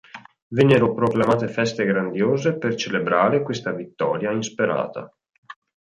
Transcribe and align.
Vennero 0.47 0.95
proclamate 0.95 1.47
feste 1.47 1.85
grandiose 1.85 2.57
per 2.57 2.73
celebrare 2.73 3.43
questa 3.43 3.71
vittoria 3.71 4.31
insperata. 4.31 5.15